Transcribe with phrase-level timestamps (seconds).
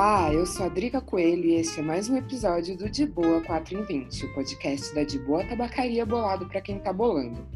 [0.00, 3.42] Olá, eu sou a Drica Coelho e este é mais um episódio do De Boa
[3.42, 7.46] 4 em 20, o podcast da De Boa Tabacaria bolado para quem tá bolando.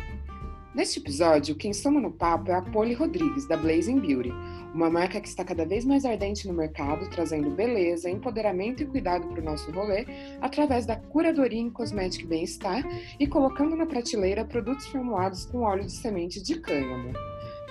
[0.74, 4.30] Neste episódio, quem soma no papo é a Polly Rodrigues, da Blazing Beauty,
[4.74, 9.26] uma marca que está cada vez mais ardente no mercado, trazendo beleza, empoderamento e cuidado
[9.28, 10.04] para o nosso rolê,
[10.42, 12.82] através da curadoria em cosmético bem-estar
[13.18, 17.14] e colocando na prateleira produtos formulados com óleo de semente de cânhamo.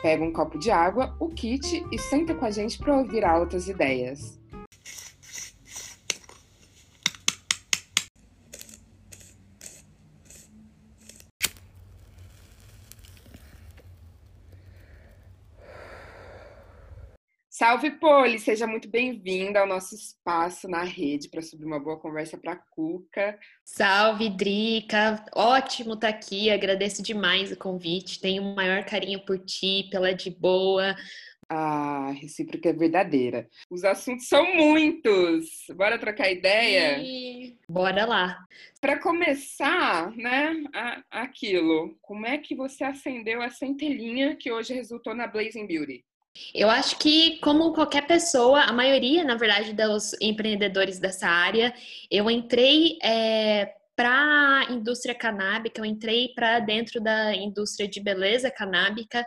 [0.02, 3.68] Pega um copo de água, o kit e senta com a gente para ouvir altas
[3.68, 4.42] ideias.
[17.56, 18.40] Salve, Poli!
[18.40, 22.56] Seja muito bem-vinda ao nosso espaço na rede para subir uma boa conversa para a
[22.56, 23.38] Cuca.
[23.64, 25.24] Salve, Drica!
[25.36, 28.20] Ótimo estar tá aqui, agradeço demais o convite.
[28.20, 30.96] Tenho o maior carinho por ti, pela de boa.
[31.48, 33.48] A recíproca é verdadeira.
[33.70, 35.68] Os assuntos são muitos.
[35.76, 36.98] Bora trocar ideia?
[37.04, 37.56] E...
[37.70, 38.48] Bora lá.
[38.82, 40.56] Para começar, né,
[41.12, 46.04] aquilo, como é que você acendeu a centelhinha que hoje resultou na Blazing Beauty?
[46.54, 51.74] Eu acho que, como qualquer pessoa, a maioria, na verdade, dos empreendedores dessa área,
[52.10, 58.50] eu entrei é, para a indústria canábica, eu entrei para dentro da indústria de beleza
[58.50, 59.26] canábica,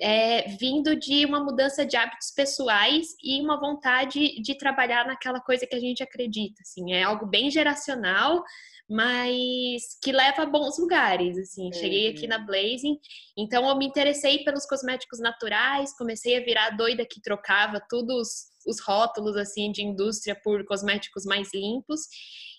[0.00, 5.66] é, vindo de uma mudança de hábitos pessoais e uma vontade de trabalhar naquela coisa
[5.66, 6.62] que a gente acredita.
[6.62, 8.42] Assim, é algo bem geracional,
[8.88, 11.72] mas que leva a bons lugares, assim.
[11.72, 12.98] Cheguei aqui na Blazing,
[13.36, 18.80] então eu me interessei pelos cosméticos naturais, comecei a virar doida que trocava todos os
[18.80, 22.00] rótulos assim de indústria por cosméticos mais limpos.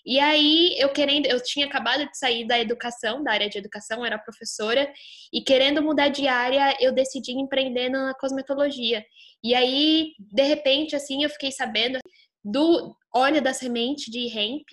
[0.04, 4.04] E aí eu querendo, eu tinha acabado de sair da educação, da área de educação,
[4.04, 4.92] era professora,
[5.32, 9.04] e querendo mudar de área, eu decidi empreender na cosmetologia.
[9.44, 11.98] E aí, de repente, assim, eu fiquei sabendo
[12.44, 14.64] do óleo da semente de hemp,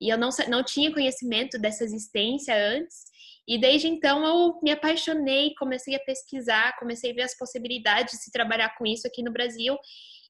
[0.00, 3.08] e eu não, não tinha conhecimento dessa existência antes.
[3.48, 8.22] E desde então eu me apaixonei, comecei a pesquisar, comecei a ver as possibilidades de
[8.22, 9.74] se trabalhar com isso aqui no Brasil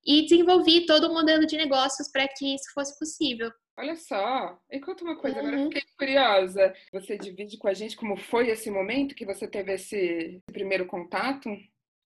[0.07, 3.51] e desenvolvi todo o modelo de negócios para que isso fosse possível.
[3.77, 5.49] Olha só, e conta uma coisa, uhum.
[5.49, 6.73] agora fiquei curiosa.
[6.93, 11.51] Você divide com a gente como foi esse momento que você teve esse primeiro contato?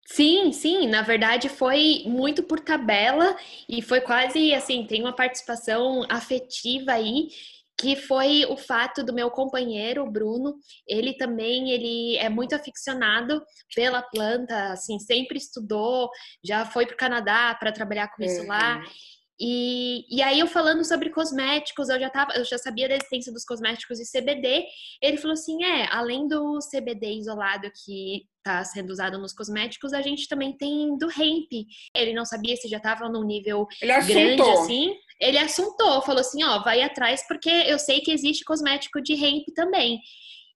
[0.06, 3.35] Sim, sim, na verdade foi muito por tabela
[3.68, 7.28] e foi quase assim, tem uma participação afetiva aí,
[7.77, 10.55] que foi o fato do meu companheiro, o Bruno,
[10.88, 13.41] ele também ele é muito aficionado
[13.75, 16.09] pela planta, assim, sempre estudou,
[16.43, 18.47] já foi para o Canadá para trabalhar com isso uhum.
[18.47, 18.81] lá.
[19.39, 23.31] E, e aí eu falando sobre cosméticos, eu já tava, eu já sabia da existência
[23.31, 24.65] dos cosméticos de CBD.
[24.99, 30.01] Ele falou assim: é, além do CBD isolado que está sendo usado nos cosméticos, a
[30.01, 31.51] gente também tem do hemp.
[31.95, 34.95] Ele não sabia se já estava num nível grande assim.
[35.19, 39.45] Ele assuntou, falou assim: ó, vai atrás, porque eu sei que existe cosmético de hemp
[39.55, 40.00] também.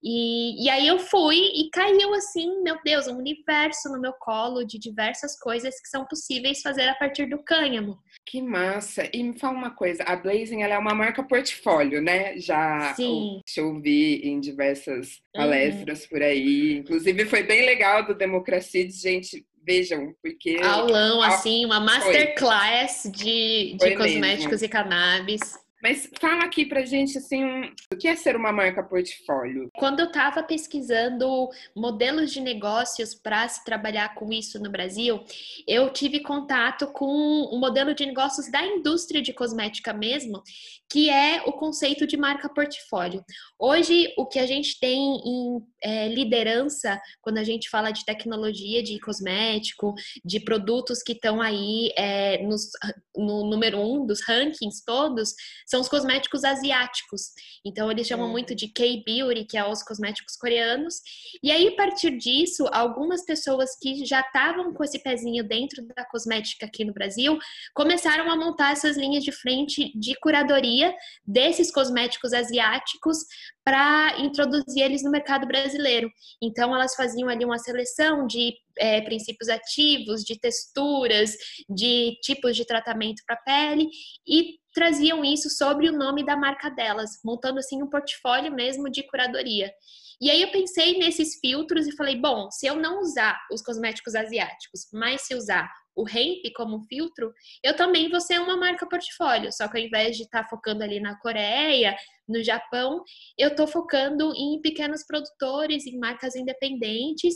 [0.03, 4.65] E, e aí eu fui e caiu assim, meu Deus, um universo no meu colo
[4.65, 7.99] de diversas coisas que são possíveis fazer a partir do cânhamo.
[8.25, 9.07] Que massa!
[9.13, 12.37] E me fala uma coisa, a Blazing ela é uma marca portfólio, né?
[12.39, 13.41] Já Sim.
[13.45, 15.41] te ouvi em diversas uhum.
[15.41, 16.09] palestras uhum.
[16.09, 16.77] por aí.
[16.77, 19.45] Inclusive foi bem legal do Democracides, gente.
[19.63, 20.59] Vejam, porque.
[20.63, 24.65] Aulão, assim, uma masterclass de, de cosméticos mesmo.
[24.65, 25.61] e cannabis.
[25.81, 27.43] Mas fala aqui pra gente assim,
[27.91, 29.69] o que é ser uma marca portfólio?
[29.73, 35.23] Quando eu estava pesquisando modelos de negócios para se trabalhar com isso no Brasil,
[35.67, 40.43] eu tive contato com um modelo de negócios da indústria de cosmética mesmo,
[40.87, 43.23] que é o conceito de marca portfólio.
[43.57, 48.83] Hoje, o que a gente tem em é, liderança, quando a gente fala de tecnologia
[48.83, 49.93] de cosmético,
[50.23, 52.69] de produtos que estão aí é, nos,
[53.15, 55.33] no número um dos rankings todos,
[55.65, 57.31] são os cosméticos asiáticos.
[57.65, 58.31] Então, eles chamam uhum.
[58.31, 60.95] muito de K-Beauty, que é os cosméticos coreanos.
[61.43, 66.05] E aí, a partir disso, algumas pessoas que já estavam com esse pezinho dentro da
[66.05, 67.37] cosmética aqui no Brasil
[67.73, 70.93] começaram a montar essas linhas de frente de curadoria
[71.25, 73.19] desses cosméticos asiáticos
[73.63, 76.09] para introduzir eles no mercado brasileiro.
[76.41, 81.35] Então, elas faziam ali uma seleção de é, princípios ativos, de texturas,
[81.69, 83.87] de tipos de tratamento para pele
[84.27, 89.03] e traziam isso sobre o nome da marca delas, montando assim um portfólio mesmo de
[89.03, 89.71] curadoria.
[90.19, 94.15] E aí eu pensei nesses filtros e falei, bom, se eu não usar os cosméticos
[94.15, 97.33] asiáticos, mas se usar o hemp como filtro,
[97.63, 99.51] eu também vou ser uma marca portfólio.
[99.51, 101.95] Só que ao invés de estar tá focando ali na Coreia,
[102.27, 103.03] no Japão,
[103.37, 107.35] eu estou focando em pequenos produtores, em marcas independentes,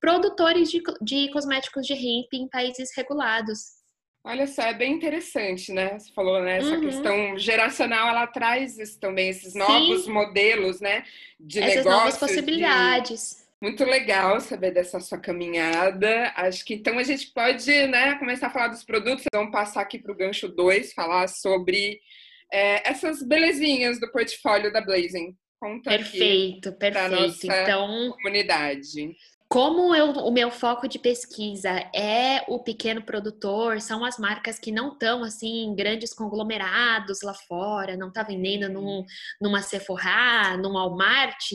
[0.00, 3.76] produtores de, de cosméticos de hemp em países regulados.
[4.24, 5.96] Olha só, é bem interessante, né?
[5.96, 6.58] Você falou, né?
[6.58, 6.80] Essa uhum.
[6.80, 10.12] questão geracional, ela traz isso, também esses novos Sim.
[10.12, 11.04] modelos, né?
[11.38, 13.36] De Essas negócio, novas possibilidades.
[13.38, 13.45] De...
[13.66, 16.32] Muito legal saber dessa sua caminhada.
[16.36, 19.24] Acho que então a gente pode né, começar a falar dos produtos.
[19.34, 21.98] Vamos passar aqui para o gancho 2, falar sobre
[22.52, 25.36] é, essas belezinhas do portfólio da Blazing.
[25.58, 27.44] Conta perfeito, perfeito.
[27.44, 29.16] Então, comunidade.
[29.48, 34.70] Como eu, o meu foco de pesquisa é o pequeno produtor, são as marcas que
[34.70, 39.04] não estão assim em grandes conglomerados lá fora, não está vendendo num,
[39.40, 41.50] numa Sephora, num Walmart,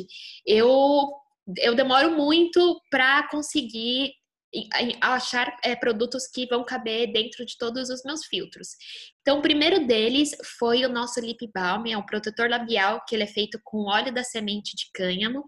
[0.45, 1.09] eu,
[1.57, 4.11] eu demoro muito para conseguir
[4.99, 8.69] achar é, produtos que vão caber dentro de todos os meus filtros.
[9.21, 13.23] Então, o primeiro deles foi o nosso Lip Balm, é um protetor labial que ele
[13.23, 15.43] é feito com óleo da semente de cânhamo.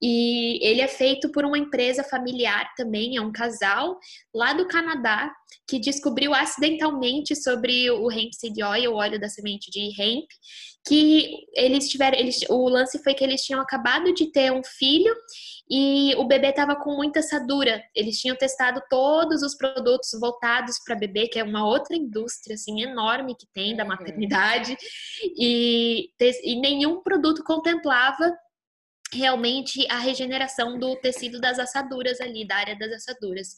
[0.00, 3.98] E ele é feito por uma empresa familiar também, é um casal
[4.34, 5.32] lá do Canadá
[5.66, 10.26] que descobriu acidentalmente sobre o hemp seed oil, o óleo da semente de hemp,
[10.86, 15.12] que eles tiveram, eles, o lance foi que eles tinham acabado de ter um filho
[15.68, 17.82] e o bebê estava com muita assadura.
[17.94, 22.84] Eles tinham testado todos os produtos voltados para bebê, que é uma outra indústria assim
[22.86, 23.90] enorme que tem da uhum.
[23.90, 24.76] maternidade,
[25.38, 26.10] e,
[26.44, 28.36] e nenhum produto contemplava
[29.12, 33.56] realmente a regeneração do tecido das assaduras ali, da área das assaduras.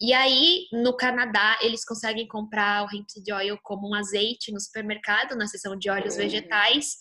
[0.00, 4.60] E aí, no Canadá, eles conseguem comprar o hemp seed oil como um azeite no
[4.60, 6.20] supermercado, na seção de óleos uhum.
[6.20, 6.96] vegetais,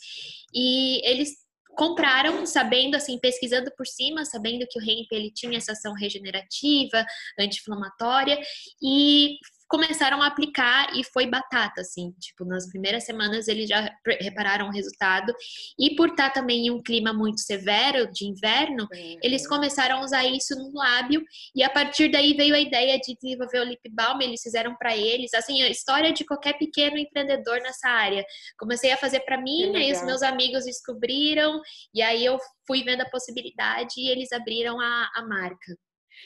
[0.53, 1.29] e eles
[1.77, 7.05] compraram, sabendo assim, pesquisando por cima, sabendo que o hemp ele tinha essa ação regenerativa,
[7.39, 8.39] anti-inflamatória
[8.81, 9.37] e
[9.67, 13.89] começaram a aplicar e foi batata, assim, tipo, nas primeiras semanas eles já
[14.21, 15.33] repararam o resultado.
[15.79, 19.17] E por estar também em um clima muito severo de inverno, uhum.
[19.21, 21.23] eles começaram a usar isso no lábio
[21.55, 24.95] e a partir daí veio a ideia de desenvolver o lip balm, eles fizeram para
[24.95, 28.25] eles, assim, a história de qualquer pequeno empreendedor nessa área.
[28.57, 31.61] Comecei a fazer para mim, né, e os meus amigos descobriram
[31.93, 35.77] e aí eu fui vendo a possibilidade e eles abriram a, a marca.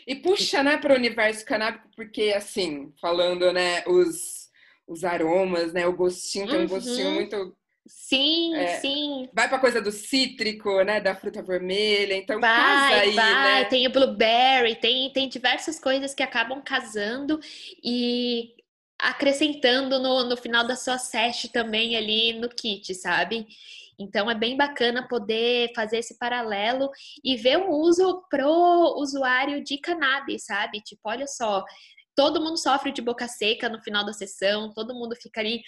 [0.07, 4.49] E puxa, né, para o universo canábico, porque assim, falando, né, os,
[4.87, 7.15] os aromas, né, o gostinho tem um gostinho uhum.
[7.15, 7.55] muito
[7.87, 9.27] Sim, é, sim.
[9.33, 13.63] Vai para coisa do cítrico, né, da fruta vermelha, então vai, casa aí, vai.
[13.63, 13.65] né?
[13.65, 17.39] Tem o blueberry, tem tem diversas coisas que acabam casando
[17.83, 18.53] e
[18.99, 23.47] acrescentando no, no final da sua sesh também ali no kit, sabe?
[24.01, 26.89] Então é bem bacana poder fazer esse paralelo
[27.23, 30.81] e ver o uso pro usuário de cannabis, sabe?
[30.81, 31.63] Tipo, olha só,
[32.15, 35.61] todo mundo sofre de boca seca no final da sessão, todo mundo fica ali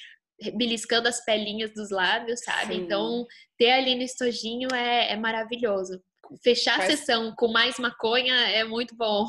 [0.56, 2.75] beliscando as pelinhas dos lábios, sabe?
[2.75, 2.81] Sim.
[2.81, 3.25] Então,
[3.57, 6.01] ter ali no estojinho é, é maravilhoso.
[6.44, 6.94] Fechar faz...
[6.94, 9.25] a sessão com mais maconha é muito bom.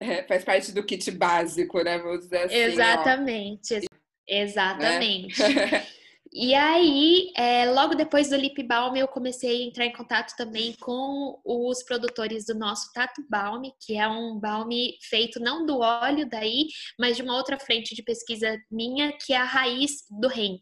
[0.00, 1.98] É, faz parte do kit básico, né?
[1.98, 2.54] Vou dizer assim.
[2.54, 3.74] Exatamente.
[3.74, 3.96] Ó.
[4.28, 5.42] Exatamente.
[5.42, 5.86] Né?
[6.38, 10.74] E aí, é, logo depois do Lip Balm, eu comecei a entrar em contato também
[10.74, 14.68] com os produtores do nosso Tato Balm, que é um balm
[15.08, 16.66] feito não do óleo daí,
[17.00, 20.60] mas de uma outra frente de pesquisa minha, que é a raiz do hemp.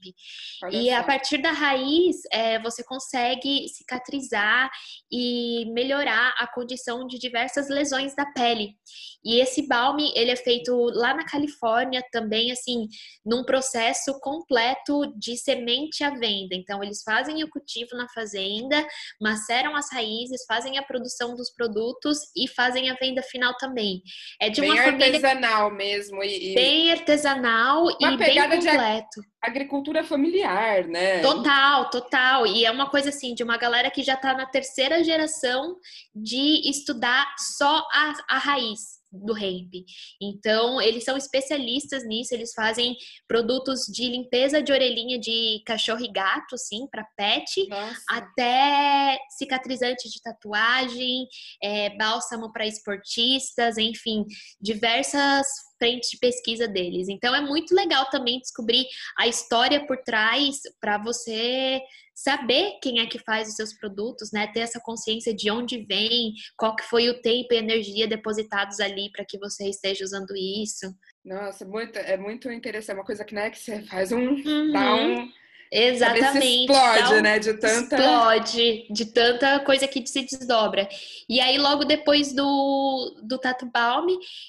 [0.62, 4.70] Olha e a partir da raiz, é, você consegue cicatrizar
[5.10, 8.76] e melhorar a condição de diversas lesões da pele.
[9.24, 12.86] E esse balm, ele é feito lá na Califórnia também, assim,
[13.26, 15.63] num processo completo de semente
[16.04, 16.54] à venda.
[16.54, 18.86] Então, eles fazem o cultivo na fazenda,
[19.20, 24.02] maceram as raízes, fazem a produção dos produtos e fazem a venda final também.
[24.40, 25.06] É de uma bem família...
[25.06, 26.22] artesanal mesmo.
[26.22, 29.20] E, Bem artesanal e bem completo.
[29.42, 31.20] agricultura familiar, né?
[31.20, 32.46] Total, total.
[32.46, 35.76] E é uma coisa assim, de uma galera que já está na terceira geração
[36.14, 39.72] de estudar só a, a raiz do hemp.
[40.20, 42.96] Então, eles são especialistas nisso, eles fazem
[43.28, 48.02] produtos de limpeza de orelhinha de cachorro e gato, sim, para pet, Nossa.
[48.08, 51.26] até cicatrizante de tatuagem,
[51.62, 54.24] é, bálsamo para esportistas, enfim,
[54.60, 55.46] diversas
[55.84, 57.08] frentes de pesquisa deles.
[57.10, 58.86] Então, é muito legal também descobrir
[59.19, 61.79] a história por trás para você
[62.14, 64.46] saber quem é que faz os seus produtos, né?
[64.46, 69.10] Ter essa consciência de onde vem, qual que foi o tempo e energia depositados ali
[69.12, 70.94] para que você esteja usando isso.
[71.22, 72.96] Nossa, muito, é muito interessante.
[72.96, 74.31] É uma coisa que, né, que você faz um.
[74.31, 74.72] Uhum.
[74.72, 75.32] Dá um
[75.76, 76.70] Exatamente.
[76.70, 77.38] Explode, então, né?
[77.40, 77.96] De tanta.
[77.96, 80.88] Explode, de tanta coisa que se desdobra.
[81.28, 84.06] E aí, logo depois do, do Tato Balm,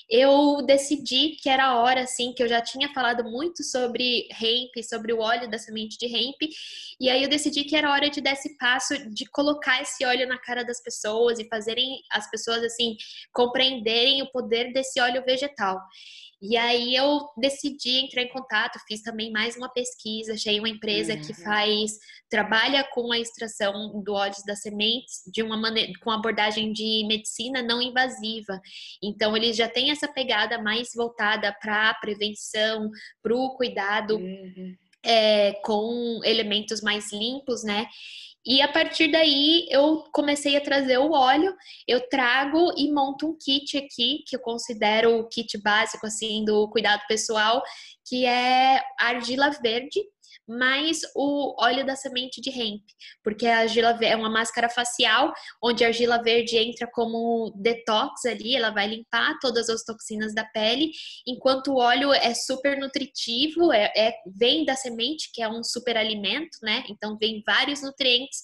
[0.08, 4.72] eu decidi que era a hora, assim, que eu já tinha falado muito sobre hemp,
[4.88, 6.38] sobre o óleo da semente de hemp.
[7.00, 10.28] E aí, eu decidi que era hora de dar esse passo de colocar esse óleo
[10.28, 12.96] na cara das pessoas e fazerem as pessoas, assim,
[13.34, 15.80] compreenderem o poder desse óleo vegetal.
[16.48, 21.14] E aí eu decidi entrar em contato, fiz também mais uma pesquisa, achei uma empresa
[21.16, 21.22] uhum.
[21.22, 21.94] que faz
[22.30, 27.64] trabalha com a extração do óleo das sementes de uma maneira com abordagem de medicina
[27.64, 28.60] não invasiva.
[29.02, 32.92] Então eles já têm essa pegada mais voltada para a prevenção,
[33.24, 34.18] para o cuidado.
[34.18, 34.76] Uhum.
[35.08, 37.86] É, com elementos mais limpos, né?
[38.46, 41.56] E a partir daí eu comecei a trazer o óleo,
[41.88, 46.70] eu trago e monto um kit aqui, que eu considero o kit básico assim do
[46.70, 47.64] cuidado pessoal,
[48.08, 50.00] que é argila verde,
[50.48, 52.84] mais o óleo da semente de hemp,
[53.24, 55.34] porque a argila é uma máscara facial,
[55.64, 60.44] onde a argila verde entra como detox ali, ela vai limpar todas as toxinas da
[60.44, 60.92] pele,
[61.28, 65.98] enquanto o óleo é super nutritivo, é, é vem da semente, que é um super
[65.98, 66.84] alimento, né?
[66.90, 68.42] Então vem vários nutrientes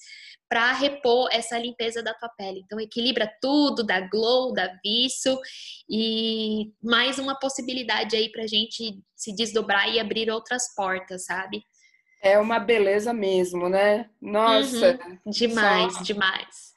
[0.51, 2.61] para repor essa limpeza da tua pele.
[2.65, 5.39] Então equilibra tudo, dá glow, dá viço
[5.89, 11.63] e mais uma possibilidade aí para gente se desdobrar e abrir outras portas, sabe?
[12.21, 14.09] É uma beleza mesmo, né?
[14.21, 14.99] Nossa!
[15.25, 15.31] Uhum.
[15.31, 16.03] Demais, só...
[16.03, 16.71] demais.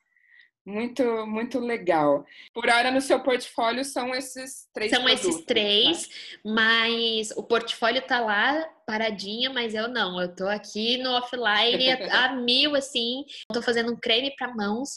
[0.67, 2.25] Muito, muito legal.
[2.55, 6.15] Por hora, no seu portfólio são esses três São produtos, esses três, tá?
[6.43, 10.19] mas o portfólio tá lá paradinha, mas eu não.
[10.19, 13.27] Eu tô aqui no offline a mil, assim.
[13.51, 14.97] Eu tô fazendo um creme para mãos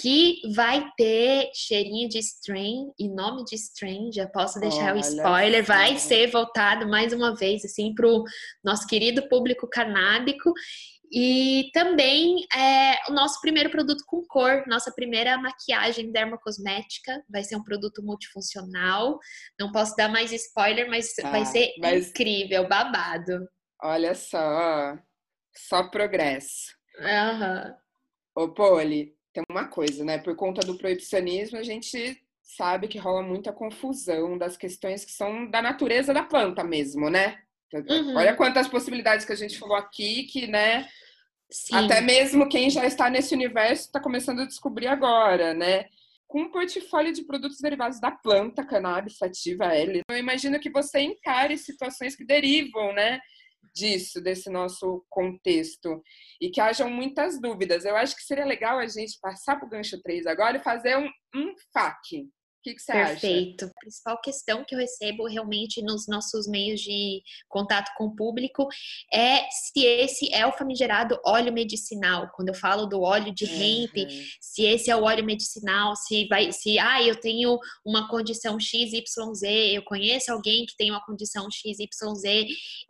[0.00, 4.98] que vai ter cheirinho de strain e nome de strain, já posso deixar Olha o
[4.98, 8.24] spoiler, vai ser voltado mais uma vez assim para o
[8.62, 10.52] nosso querido público canábico
[11.10, 17.56] e também é, o nosso primeiro produto com cor, nossa primeira maquiagem dermocosmética, vai ser
[17.56, 19.18] um produto multifuncional.
[19.58, 22.10] Não posso dar mais spoiler, mas ah, vai ser mas...
[22.10, 23.48] incrível, babado.
[23.82, 24.98] Olha só,
[25.56, 26.76] só progresso.
[27.00, 27.64] Aham.
[27.64, 27.88] Uhum.
[28.44, 30.18] Ô, Poli, tem uma coisa, né?
[30.18, 35.48] Por conta do proibicionismo, a gente sabe que rola muita confusão das questões que são
[35.50, 37.38] da natureza da planta mesmo, né?
[37.72, 38.16] Uhum.
[38.16, 40.88] Olha quantas possibilidades que a gente falou aqui, que, né?
[41.50, 41.74] Sim.
[41.74, 45.86] Até mesmo quem já está nesse universo está começando a descobrir agora, né?
[46.26, 51.00] Com um portfólio de produtos derivados da planta cannabis sativa L, eu imagino que você
[51.00, 53.20] encare situações que derivam, né?
[53.74, 56.02] Disso, desse nosso contexto,
[56.40, 57.84] e que hajam muitas dúvidas.
[57.84, 60.96] Eu acho que seria legal a gente passar para o gancho 3 agora e fazer
[60.96, 62.28] um, um FAQ,
[62.68, 63.64] que, que você Perfeito.
[63.64, 63.74] acha?
[63.74, 68.68] A principal questão que eu recebo realmente nos nossos meios de contato com o público
[69.12, 72.30] é se esse é o famigerado óleo medicinal.
[72.34, 74.24] Quando eu falo do óleo de hemp, uhum.
[74.40, 79.42] se esse é o óleo medicinal, se vai, se ah, eu tenho uma condição XYZ,
[79.72, 81.88] eu conheço alguém que tem uma condição XYZ,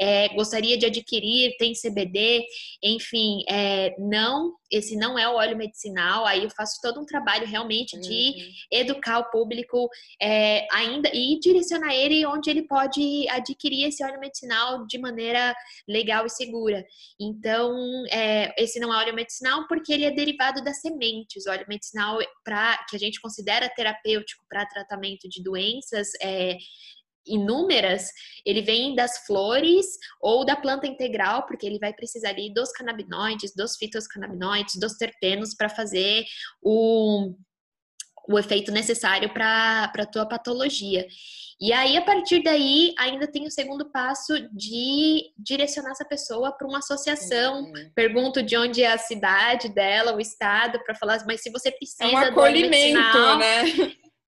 [0.00, 2.44] é, gostaria de adquirir, tem CBD,
[2.82, 6.26] enfim, é, não, esse não é o óleo medicinal.
[6.26, 8.52] Aí eu faço todo um trabalho realmente de uhum.
[8.72, 9.88] educar o público
[10.20, 15.54] é, ainda e direcionar ele onde ele pode adquirir esse óleo medicinal de maneira
[15.88, 16.84] legal e segura.
[17.20, 17.75] Então,
[18.10, 21.46] é, esse não é óleo medicinal porque ele é derivado das sementes.
[21.46, 26.56] O óleo medicinal pra, que a gente considera terapêutico para tratamento de doenças é,
[27.28, 28.08] inúmeras,
[28.44, 29.87] ele vem das flores
[30.20, 35.54] ou da planta integral, porque ele vai precisar ali dos canabinoides, dos fitoscanabinoides, dos terpenos
[35.54, 36.25] para fazer
[36.62, 37.35] o
[38.28, 41.06] o efeito necessário para a tua patologia.
[41.61, 46.68] E aí, a partir daí, ainda tem o segundo passo de direcionar essa pessoa para
[46.68, 47.62] uma associação.
[47.62, 47.90] Uhum.
[47.94, 52.04] Pergunto de onde é a cidade dela, o estado, para falar, mas se você precisa.
[52.04, 53.64] É um acolhimento, né?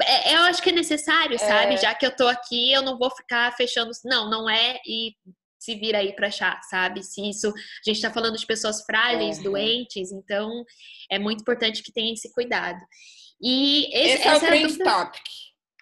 [0.02, 1.38] É, eu acho que é necessário, é.
[1.38, 1.76] sabe?
[1.76, 3.90] Já que eu tô aqui, eu não vou ficar fechando.
[4.04, 4.80] Não, não é.
[4.86, 5.14] E
[5.58, 7.02] se vira aí para achar, sabe?
[7.02, 7.48] Se isso.
[7.48, 7.52] A
[7.84, 9.44] gente está falando de pessoas frágeis, uhum.
[9.44, 10.64] doentes, então
[11.10, 12.80] é muito importante que tenha esse cuidado.
[13.42, 15.24] E esse, esse é o trend é topic.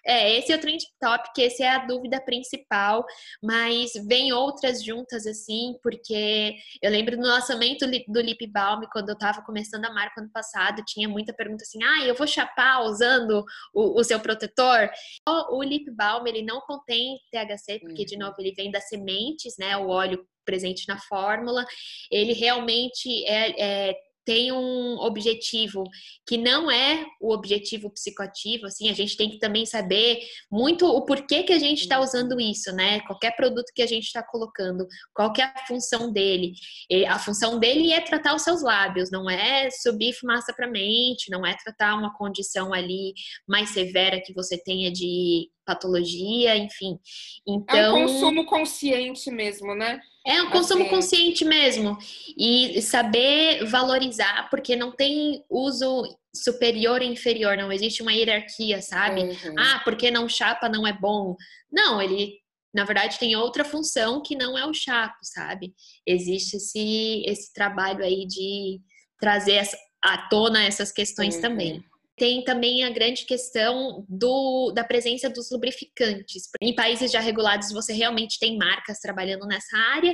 [0.09, 3.05] É, esse é o trend topic, esse é a dúvida principal,
[3.43, 9.17] mas vem outras juntas assim, porque eu lembro no lançamento do Lip Balm, quando eu
[9.17, 13.45] tava começando a marca ano passado, tinha muita pergunta assim: ah, eu vou chapar usando
[13.71, 14.89] o, o seu protetor?
[15.27, 18.07] O, o Lip Balm, ele não contém THC, porque, uhum.
[18.07, 21.63] de novo, ele vem das sementes, né, o óleo presente na fórmula,
[22.11, 23.95] ele realmente é, é
[24.29, 25.83] tem um objetivo
[26.23, 30.19] que não é o objetivo psicoativo, assim, a gente tem que também saber
[30.51, 32.99] muito o porquê que a gente está usando isso, né?
[33.07, 36.53] Qualquer produto que a gente está colocando, qual que é a função dele.
[36.87, 41.31] E a função dele é tratar os seus lábios, não é subir fumaça para mente,
[41.31, 43.15] não é tratar uma condição ali
[43.47, 46.99] mais severa que você tenha de patologia, enfim.
[47.47, 49.99] Então, é um então consumo consciente mesmo, né?
[50.25, 51.97] É um consumo consciente mesmo.
[52.37, 56.03] E saber valorizar, porque não tem uso
[56.35, 59.21] superior e inferior, não existe uma hierarquia, sabe?
[59.21, 59.55] Uhum.
[59.57, 61.35] Ah, porque não chapa não é bom.
[61.71, 62.39] Não, ele
[62.73, 65.73] na verdade, tem outra função que não é o chapo, sabe?
[66.05, 68.79] Existe esse, esse trabalho aí de
[69.19, 69.67] trazer
[70.03, 71.41] à tona essas questões uhum.
[71.41, 71.83] também.
[72.19, 76.49] Tem também a grande questão do, da presença dos lubrificantes.
[76.61, 80.13] Em países já regulados, você realmente tem marcas trabalhando nessa área.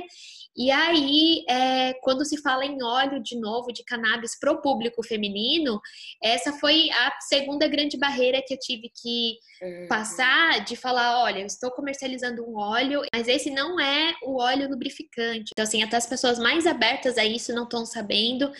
[0.56, 5.02] E aí, é, quando se fala em óleo de novo de cannabis para o público
[5.02, 5.78] feminino,
[6.22, 9.86] essa foi a segunda grande barreira que eu tive que uhum.
[9.86, 14.70] passar de falar, olha, eu estou comercializando um óleo, mas esse não é o óleo
[14.70, 15.50] lubrificante.
[15.52, 18.50] Então, assim, até as pessoas mais abertas a isso não estão sabendo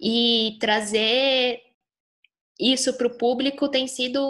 [0.00, 1.69] e trazer
[2.60, 4.20] isso para o público tem sido,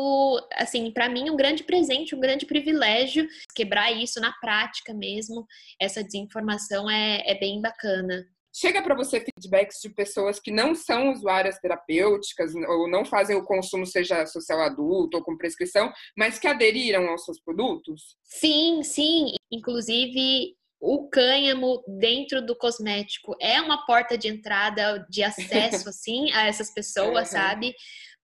[0.54, 3.26] assim, para mim um grande presente, um grande privilégio.
[3.54, 5.46] Quebrar isso na prática mesmo,
[5.80, 8.24] essa desinformação é, é bem bacana.
[8.52, 13.44] Chega para você feedbacks de pessoas que não são usuárias terapêuticas ou não fazem o
[13.44, 18.16] consumo, seja social adulto ou com prescrição, mas que aderiram aos seus produtos?
[18.24, 19.34] Sim, sim.
[19.52, 26.46] Inclusive, o cânhamo dentro do cosmético é uma porta de entrada, de acesso, assim, a
[26.46, 27.38] essas pessoas, uhum.
[27.38, 27.74] sabe?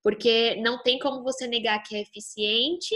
[0.07, 2.95] Porque não tem como você negar que é eficiente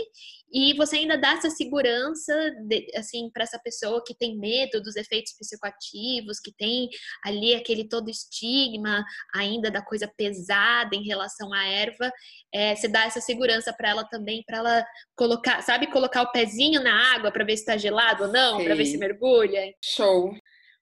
[0.53, 2.33] e você ainda dá essa segurança
[2.69, 6.89] de, assim para essa pessoa que tem medo dos efeitos psicoativos, que tem
[7.25, 12.13] ali aquele todo estigma ainda da coisa pesada em relação à erva,
[12.55, 14.87] é, você dá essa segurança para ela também, para ela
[15.17, 18.77] colocar, sabe, colocar o pezinho na água para ver se está gelado ou não, para
[18.77, 19.75] ver se mergulha.
[19.85, 20.33] Show,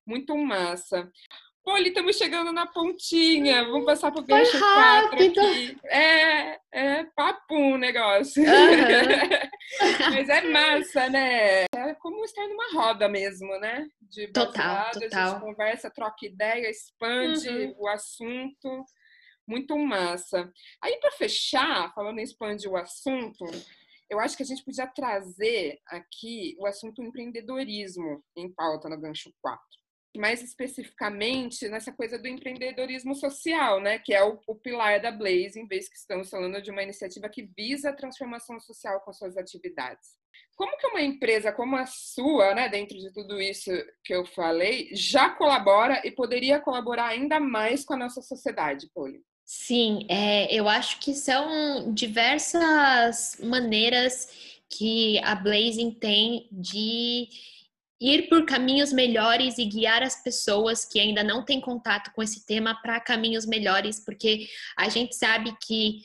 [0.07, 1.11] muito massa.
[1.65, 3.65] Poli, estamos chegando na pontinha.
[3.65, 5.79] Vamos passar pro gancho 4 aqui.
[5.85, 8.43] É, é papum o negócio.
[8.43, 8.49] Uhum.
[10.11, 11.65] Mas é massa, né?
[11.75, 13.87] É como estar numa roda mesmo, né?
[14.00, 15.21] De total, total.
[15.21, 17.75] A gente conversa, troca ideia, expande uhum.
[17.79, 18.85] o assunto.
[19.47, 20.50] Muito massa.
[20.83, 23.45] Aí, para fechar, falando em expandir o assunto,
[24.11, 29.33] eu acho que a gente podia trazer aqui o assunto empreendedorismo em pauta no gancho
[29.40, 29.62] 4
[30.18, 35.59] mais especificamente nessa coisa do empreendedorismo social, né, que é o, o, pilar da Blaze,
[35.59, 39.37] em vez que estamos falando de uma iniciativa que visa a transformação social com suas
[39.37, 40.18] atividades.
[40.57, 43.70] Como que uma empresa como a sua, né, dentro de tudo isso
[44.04, 49.22] que eu falei, já colabora e poderia colaborar ainda mais com a nossa sociedade, Poli?
[49.44, 54.28] Sim, é, eu acho que são diversas maneiras
[54.68, 57.28] que a Blazing tem de
[58.01, 62.47] ir por caminhos melhores e guiar as pessoas que ainda não têm contato com esse
[62.47, 66.01] tema para caminhos melhores, porque a gente sabe que,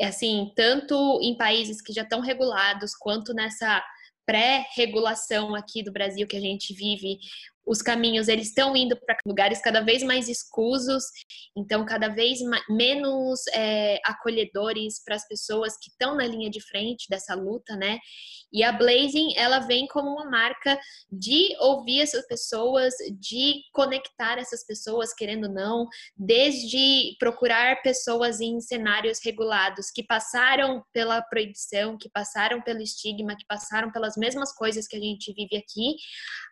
[0.00, 3.84] assim, tanto em países que já estão regulados, quanto nessa
[4.26, 7.18] pré-regulação aqui do Brasil que a gente vive,
[7.66, 11.04] os caminhos eles estão indo para lugares cada vez mais escusos,
[11.56, 17.06] então cada vez menos é, acolhedores para as pessoas que estão na linha de frente
[17.08, 17.98] dessa luta, né?
[18.52, 20.78] E a Blazing ela vem como uma marca
[21.10, 28.60] de ouvir essas pessoas, de conectar essas pessoas, querendo ou não, desde procurar pessoas em
[28.60, 34.86] cenários regulados que passaram pela proibição, que passaram pelo estigma, que passaram pelas mesmas coisas
[34.86, 35.96] que a gente vive aqui,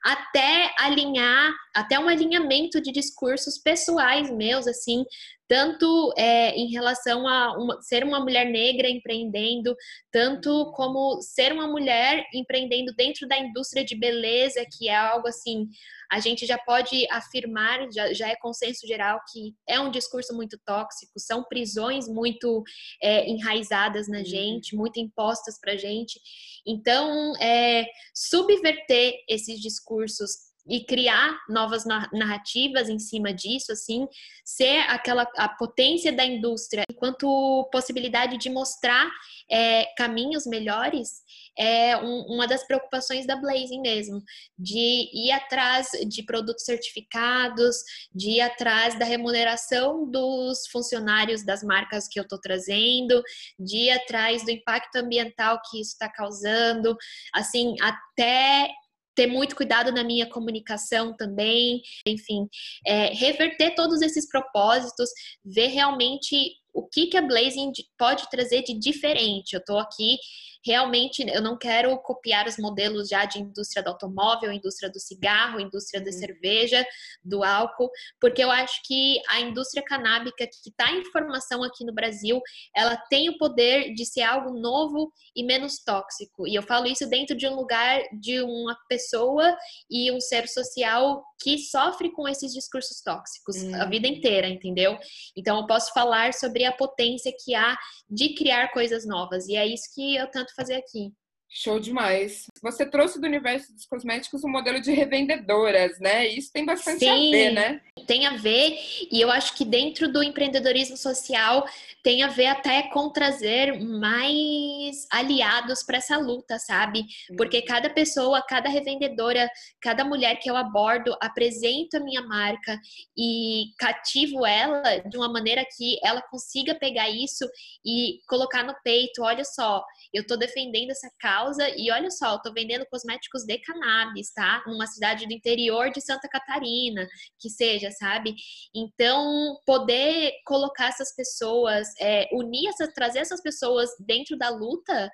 [0.04, 5.04] até alinhar, até um alinhamento de discursos pessoais meus, assim,
[5.48, 9.76] tanto é, em relação a uma, ser uma mulher negra empreendendo,
[10.10, 15.68] tanto como ser uma mulher empreendendo dentro da indústria de beleza, que é algo assim,
[16.10, 20.58] a gente já pode afirmar, já, já é consenso geral que é um discurso muito
[20.64, 22.62] tóxico, são prisões muito
[23.02, 24.24] é, enraizadas na uhum.
[24.24, 26.18] gente, muito impostas para gente.
[26.66, 27.84] Então, é,
[28.14, 34.06] subverter esses discursos e criar novas narrativas em cima disso, assim,
[34.44, 39.10] ser aquela a potência da indústria enquanto possibilidade de mostrar
[39.50, 41.22] é, caminhos melhores
[41.58, 44.22] é um, uma das preocupações da Blazing mesmo,
[44.58, 47.76] de ir atrás de produtos certificados,
[48.14, 53.22] de ir atrás da remuneração dos funcionários das marcas que eu estou trazendo,
[53.58, 56.96] de ir atrás do impacto ambiental que isso está causando,
[57.34, 58.70] assim, até
[59.14, 62.48] ter muito cuidado na minha comunicação também, enfim,
[62.86, 65.10] é, reverter todos esses propósitos,
[65.44, 69.52] ver realmente o que, que a Blazing pode trazer de diferente.
[69.52, 70.16] Eu estou aqui
[70.64, 75.60] realmente eu não quero copiar os modelos já de indústria do automóvel, indústria do cigarro,
[75.60, 76.18] indústria da uhum.
[76.18, 76.86] cerveja,
[77.24, 81.92] do álcool, porque eu acho que a indústria canábica que está em formação aqui no
[81.92, 82.40] Brasil,
[82.74, 86.46] ela tem o poder de ser algo novo e menos tóxico.
[86.46, 89.56] E eu falo isso dentro de um lugar de uma pessoa
[89.90, 94.14] e um ser social que sofre com esses discursos tóxicos a vida uhum.
[94.14, 94.96] inteira, entendeu?
[95.36, 97.76] Então eu posso falar sobre a potência que há
[98.08, 99.48] de criar coisas novas.
[99.48, 101.12] E é isso que eu tanto fazer aqui.
[101.48, 102.46] Show demais.
[102.62, 106.28] Você trouxe do universo dos cosméticos um modelo de revendedoras, né?
[106.28, 107.80] Isso tem bastante Sim, a ver, né?
[108.06, 108.78] Tem a ver,
[109.10, 111.66] e eu acho que dentro do empreendedorismo social
[112.04, 117.04] tem a ver até com trazer mais aliados para essa luta, sabe?
[117.36, 117.64] Porque uhum.
[117.66, 122.78] cada pessoa, cada revendedora, cada mulher que eu abordo, apresento a minha marca
[123.16, 127.48] e cativo ela de uma maneira que ela consiga pegar isso
[127.84, 132.42] e colocar no peito, olha só, eu tô defendendo essa causa e olha só, eu
[132.42, 134.62] tô vendendo cosméticos de cannabis, tá?
[134.66, 137.06] Numa cidade do interior de Santa Catarina,
[137.38, 138.34] que seja, sabe?
[138.74, 145.10] Então, poder colocar essas pessoas, é, unir essas, trazer essas pessoas dentro da luta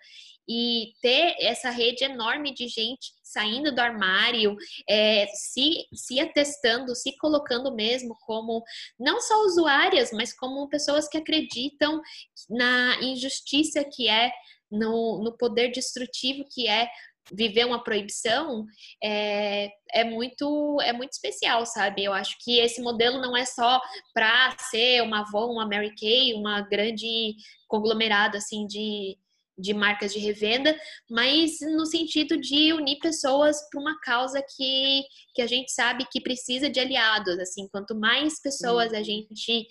[0.49, 4.57] e ter essa rede enorme de gente saindo do armário,
[4.89, 8.65] é, se, se atestando, se colocando mesmo como
[8.99, 12.01] não só usuárias, mas como pessoas que acreditam
[12.49, 14.33] na injustiça que é
[14.71, 16.89] no, no poder destrutivo que é
[17.33, 18.65] viver uma proibição
[19.03, 22.05] é, é muito é muito especial, sabe?
[22.05, 23.81] Eu acho que esse modelo não é só
[24.15, 27.35] para ser uma Avon, uma Mary Kay, uma grande
[27.67, 29.17] conglomerado assim de,
[29.59, 30.79] de marcas de revenda,
[31.11, 35.03] mas no sentido de unir pessoas para uma causa que,
[35.35, 39.67] que a gente sabe que precisa de aliados, assim, quanto mais pessoas a gente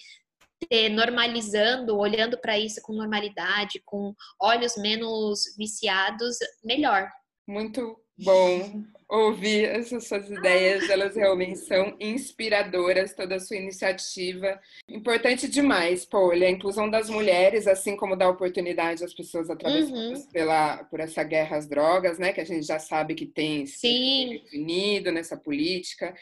[0.69, 7.09] ter normalizando, olhando para isso com normalidade, com olhos menos viciados, melhor.
[7.47, 14.59] Muito bom ouvir essas suas ideias, elas realmente são inspiradoras, toda a sua iniciativa.
[14.89, 20.29] Importante demais, Paula, a inclusão das mulheres, assim como dar oportunidade às pessoas atravessadas uhum.
[20.31, 24.41] pela, por essa guerra às drogas, né, que a gente já sabe que tem Sim.
[24.43, 26.13] definido nessa política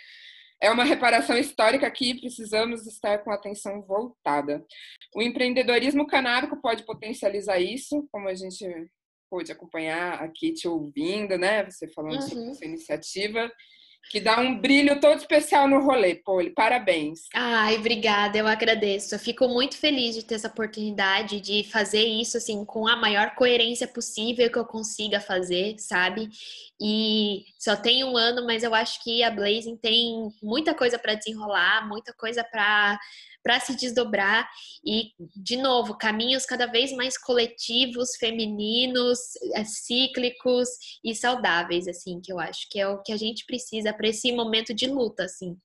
[0.61, 4.65] é uma reparação histórica que precisamos estar com atenção voltada.
[5.13, 8.65] O empreendedorismo canábico pode potencializar isso, como a gente
[9.29, 11.63] pôde acompanhar aqui te ouvindo, né?
[11.65, 12.21] Você falando uhum.
[12.21, 13.51] sobre essa iniciativa
[14.09, 16.51] que dá um brilho todo especial no rolê, Poli.
[16.51, 17.21] Parabéns.
[17.33, 19.15] Ai, obrigada, eu agradeço.
[19.15, 23.33] Eu fico muito feliz de ter essa oportunidade de fazer isso assim com a maior
[23.35, 26.29] coerência possível que eu consiga fazer, sabe?
[26.79, 31.15] E só tem um ano, mas eu acho que a Blazing tem muita coisa para
[31.15, 32.99] desenrolar, muita coisa para
[33.45, 34.49] para se desdobrar
[34.83, 39.19] e, de novo, caminhos cada vez mais coletivos, femininos,
[39.53, 40.67] é, cíclicos
[41.03, 44.31] e saudáveis, assim, que eu acho que é o que a gente precisa para esse
[44.31, 45.55] momento de luta, assim.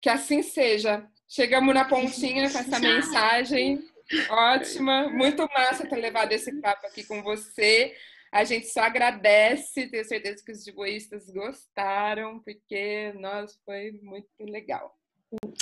[0.00, 1.06] Que assim seja.
[1.28, 3.78] Chegamos na pontinha com essa mensagem
[4.30, 5.10] ótima.
[5.10, 7.94] Muito massa ter levado esse papo aqui com você.
[8.32, 14.97] A gente só agradece, tenho certeza que os diboístas gostaram, porque nós foi muito legal.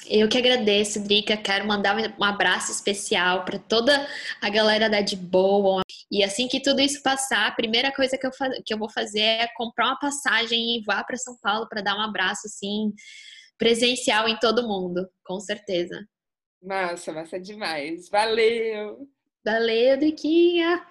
[0.09, 1.37] Eu que agradeço, Drica.
[1.37, 4.07] Quero mandar um abraço especial para toda
[4.41, 5.83] a galera da De Boa.
[6.11, 8.31] E assim que tudo isso passar, a primeira coisa que eu,
[8.65, 11.97] que eu vou fazer é comprar uma passagem e voar para São Paulo para dar
[11.97, 12.93] um abraço assim
[13.59, 16.07] presencial em todo mundo, com certeza.
[16.63, 18.09] Massa, massa demais.
[18.09, 19.09] Valeu!
[19.45, 20.87] Valeu, Driquinha!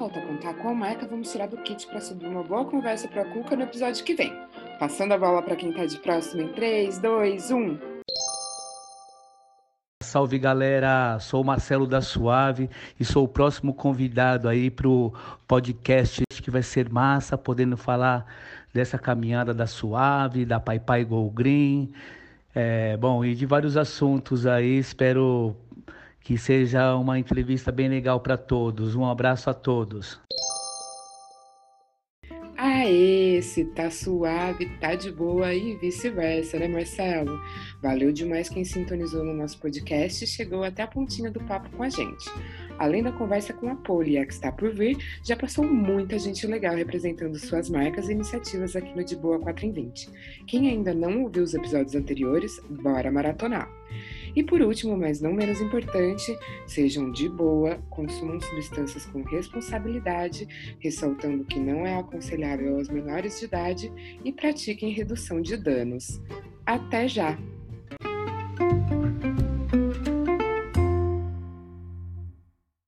[0.00, 3.24] Falta contar qual marca vamos tirar do kit para subir uma boa conversa para a
[3.26, 4.32] Cuca no episódio que vem.
[4.78, 7.78] Passando a bola para quem está de próximo em 3, 2, 1.
[10.02, 15.12] Salve galera, sou o Marcelo da Suave e sou o próximo convidado aí para o
[15.46, 18.24] podcast que vai ser massa, podendo falar
[18.72, 21.92] dessa caminhada da Suave, da Pai Pai Go Green,
[22.54, 25.54] é, bom, e de vários assuntos aí, espero
[26.30, 28.94] que seja uma entrevista bem legal para todos.
[28.94, 30.20] Um abraço a todos.
[32.56, 37.36] Aê, se tá suave, tá de boa e vice-versa, né, Marcelo?
[37.82, 41.82] Valeu demais quem sintonizou no nosso podcast e chegou até a pontinha do papo com
[41.82, 42.30] a gente.
[42.80, 46.46] Além da conversa com a Poli, a que está por vir, já passou muita gente
[46.46, 50.08] legal representando suas marcas e iniciativas aqui no De Boa 4 em 20.
[50.46, 53.70] Quem ainda não ouviu os episódios anteriores, bora maratonar.
[54.34, 56.34] E por último, mas não menos importante,
[56.66, 63.44] sejam de boa, consumam substâncias com responsabilidade, ressaltando que não é aconselhável aos menores de
[63.44, 63.92] idade
[64.24, 66.18] e pratiquem redução de danos.
[66.64, 67.36] Até já!